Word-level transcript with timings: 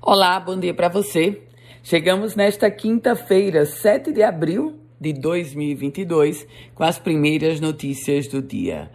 Olá, 0.00 0.38
bom 0.38 0.58
dia 0.58 0.74
para 0.74 0.88
você. 0.88 1.42
Chegamos 1.82 2.34
nesta 2.34 2.70
quinta-feira, 2.70 3.66
7 3.66 4.12
de 4.12 4.22
abril 4.22 4.78
de 5.00 5.12
2022, 5.12 6.46
com 6.74 6.84
as 6.84 6.98
primeiras 6.98 7.60
notícias 7.60 8.26
do 8.26 8.42
dia. 8.42 8.90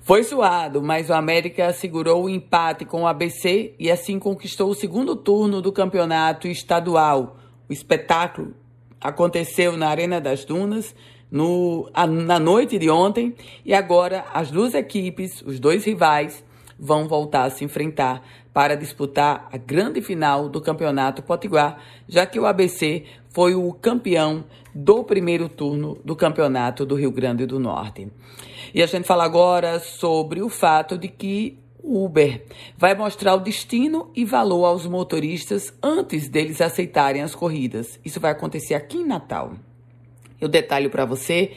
Foi 0.00 0.22
suado, 0.22 0.82
mas 0.82 1.08
o 1.08 1.14
América 1.14 1.72
segurou 1.72 2.24
o 2.24 2.28
empate 2.28 2.84
com 2.84 3.02
o 3.02 3.06
ABC 3.06 3.74
e 3.78 3.90
assim 3.90 4.18
conquistou 4.18 4.70
o 4.70 4.74
segundo 4.74 5.16
turno 5.16 5.62
do 5.62 5.72
campeonato 5.72 6.46
estadual. 6.46 7.38
O 7.68 7.72
espetáculo 7.72 8.54
aconteceu 9.00 9.76
na 9.76 9.88
Arena 9.88 10.20
das 10.20 10.44
Dunas 10.44 10.94
no, 11.30 11.90
na 12.24 12.38
noite 12.38 12.78
de 12.78 12.90
ontem 12.90 13.34
e 13.64 13.74
agora 13.74 14.24
as 14.32 14.50
duas 14.50 14.74
equipes, 14.74 15.42
os 15.42 15.58
dois 15.58 15.84
rivais, 15.84 16.44
vão 16.78 17.06
voltar 17.08 17.44
a 17.44 17.50
se 17.50 17.64
enfrentar 17.64 18.22
para 18.52 18.76
disputar 18.76 19.48
a 19.52 19.56
grande 19.56 20.00
final 20.00 20.48
do 20.48 20.60
Campeonato 20.60 21.22
Potiguar, 21.22 21.78
já 22.08 22.24
que 22.24 22.38
o 22.38 22.46
ABC 22.46 23.04
foi 23.30 23.54
o 23.54 23.72
campeão 23.72 24.44
do 24.74 25.02
primeiro 25.02 25.48
turno 25.48 25.98
do 26.04 26.14
Campeonato 26.14 26.86
do 26.86 26.94
Rio 26.94 27.10
Grande 27.10 27.46
do 27.46 27.58
Norte. 27.58 28.08
E 28.72 28.82
a 28.82 28.86
gente 28.86 29.06
fala 29.06 29.24
agora 29.24 29.78
sobre 29.78 30.42
o 30.42 30.48
fato 30.48 30.96
de 30.96 31.08
que 31.08 31.58
o 31.82 32.04
Uber 32.04 32.44
vai 32.76 32.94
mostrar 32.94 33.34
o 33.34 33.40
destino 33.40 34.10
e 34.14 34.24
valor 34.24 34.64
aos 34.64 34.86
motoristas 34.86 35.72
antes 35.82 36.28
deles 36.28 36.60
aceitarem 36.60 37.22
as 37.22 37.34
corridas. 37.34 38.00
Isso 38.04 38.18
vai 38.18 38.30
acontecer 38.30 38.74
aqui 38.74 38.98
em 38.98 39.06
Natal. 39.06 39.52
Eu 40.40 40.48
detalho 40.48 40.90
para 40.90 41.04
você 41.04 41.52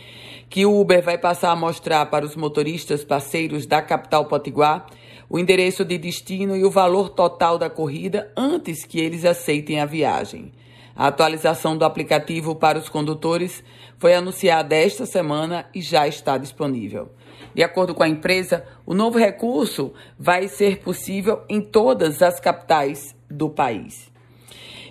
que 0.49 0.65
o 0.65 0.79
Uber 0.79 1.03
vai 1.03 1.17
passar 1.17 1.51
a 1.51 1.55
mostrar 1.55 2.05
para 2.07 2.25
os 2.25 2.35
motoristas 2.35 3.03
parceiros 3.03 3.65
da 3.65 3.81
capital 3.81 4.25
Potiguar 4.25 4.87
o 5.29 5.37
endereço 5.37 5.83
de 5.83 5.97
destino 5.97 6.55
e 6.55 6.63
o 6.63 6.71
valor 6.71 7.09
total 7.09 7.57
da 7.57 7.69
corrida 7.69 8.31
antes 8.35 8.85
que 8.85 8.99
eles 8.99 9.25
aceitem 9.25 9.79
a 9.79 9.85
viagem. 9.85 10.51
A 10.95 11.07
atualização 11.07 11.77
do 11.77 11.85
aplicativo 11.85 12.55
para 12.55 12.79
os 12.79 12.89
condutores 12.89 13.63
foi 13.97 14.15
anunciada 14.15 14.75
esta 14.75 15.05
semana 15.05 15.67
e 15.73 15.81
já 15.81 16.07
está 16.07 16.37
disponível. 16.37 17.11
De 17.53 17.61
acordo 17.61 17.93
com 17.93 18.03
a 18.03 18.09
empresa, 18.09 18.65
o 18.85 18.93
novo 18.93 19.19
recurso 19.19 19.93
vai 20.17 20.47
ser 20.47 20.79
possível 20.79 21.41
em 21.47 21.61
todas 21.61 22.21
as 22.21 22.39
capitais 22.39 23.15
do 23.29 23.49
país. 23.49 24.11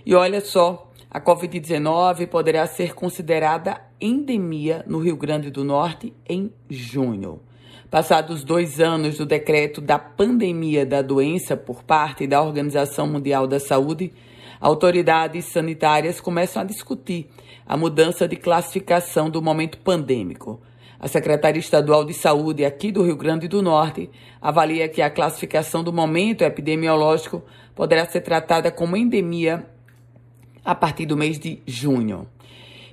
E 0.04 0.14
olha 0.14 0.40
só, 0.40 0.92
a 1.10 1.20
Covid-19 1.20 2.28
poderá 2.28 2.66
ser 2.66 2.94
considerada 2.94 3.80
endemia 4.00 4.84
no 4.86 4.98
Rio 4.98 5.16
Grande 5.16 5.50
do 5.50 5.64
Norte 5.64 6.12
em 6.28 6.52
junho. 6.68 7.40
Passados 7.90 8.42
dois 8.42 8.80
anos 8.80 9.18
do 9.18 9.24
decreto 9.24 9.80
da 9.80 9.98
pandemia 9.98 10.84
da 10.84 11.02
doença 11.02 11.56
por 11.56 11.82
parte 11.82 12.26
da 12.26 12.42
Organização 12.42 13.06
Mundial 13.06 13.46
da 13.46 13.60
Saúde, 13.60 14.12
autoridades 14.60 15.46
sanitárias 15.46 16.20
começam 16.20 16.62
a 16.62 16.64
discutir 16.64 17.28
a 17.64 17.76
mudança 17.76 18.26
de 18.26 18.36
classificação 18.36 19.30
do 19.30 19.40
momento 19.40 19.78
pandêmico. 19.78 20.60
A 20.98 21.08
Secretaria 21.08 21.60
Estadual 21.60 22.04
de 22.04 22.14
Saúde 22.14 22.64
aqui 22.64 22.90
do 22.90 23.02
Rio 23.04 23.16
Grande 23.16 23.46
do 23.46 23.62
Norte 23.62 24.10
avalia 24.40 24.88
que 24.88 25.02
a 25.02 25.10
classificação 25.10 25.84
do 25.84 25.92
momento 25.92 26.42
epidemiológico 26.42 27.42
poderá 27.74 28.06
ser 28.06 28.22
tratada 28.22 28.70
como 28.70 28.96
endemia 28.96 29.66
a 30.64 30.74
partir 30.74 31.06
do 31.06 31.16
mês 31.16 31.38
de 31.38 31.62
junho. 31.66 32.26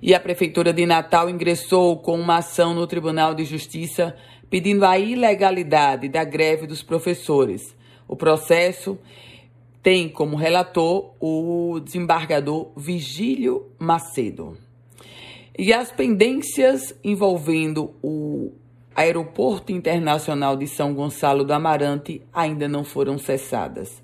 E 0.05 0.13
a 0.13 0.19
Prefeitura 0.19 0.73
de 0.73 0.85
Natal 0.85 1.29
ingressou 1.29 1.95
com 1.95 2.19
uma 2.19 2.39
ação 2.39 2.73
no 2.73 2.85
Tribunal 2.85 3.33
de 3.33 3.45
Justiça 3.45 4.13
pedindo 4.49 4.83
a 4.83 4.99
ilegalidade 4.99 6.09
da 6.09 6.25
greve 6.25 6.67
dos 6.67 6.83
professores. 6.83 7.73
O 8.05 8.13
processo 8.13 8.99
tem 9.81 10.09
como 10.09 10.35
relator 10.35 11.13
o 11.21 11.79
desembargador 11.79 12.73
Vigílio 12.75 13.71
Macedo. 13.79 14.57
E 15.57 15.71
as 15.71 15.89
pendências 15.89 16.93
envolvendo 17.01 17.93
o 18.03 18.51
Aeroporto 18.93 19.71
Internacional 19.71 20.57
de 20.57 20.67
São 20.67 20.93
Gonçalo 20.93 21.45
do 21.45 21.53
Amarante 21.53 22.21
ainda 22.33 22.67
não 22.67 22.83
foram 22.83 23.17
cessadas. 23.17 24.03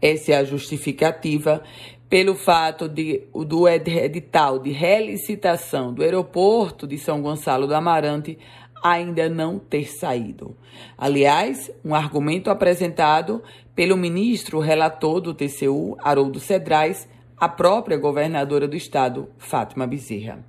Essa 0.00 0.32
é 0.32 0.36
a 0.36 0.44
justificativa 0.44 1.62
pelo 2.08 2.34
fato 2.34 2.88
de, 2.88 3.22
do 3.34 3.68
edital 3.68 4.58
de 4.58 4.70
relicitação 4.70 5.92
do 5.92 6.02
aeroporto 6.02 6.86
de 6.86 6.96
São 6.96 7.20
Gonçalo 7.20 7.66
do 7.66 7.74
Amarante 7.74 8.38
ainda 8.82 9.28
não 9.28 9.58
ter 9.58 9.90
saído. 9.90 10.56
Aliás, 10.96 11.70
um 11.84 11.94
argumento 11.94 12.50
apresentado 12.50 13.42
pelo 13.74 13.96
ministro 13.96 14.60
relator 14.60 15.20
do 15.20 15.34
TCU, 15.34 15.96
Haroldo 16.00 16.40
Cedrais, 16.40 17.08
a 17.36 17.48
própria 17.48 17.96
governadora 17.96 18.66
do 18.66 18.76
estado, 18.76 19.28
Fátima 19.36 19.86
Bezerra. 19.86 20.44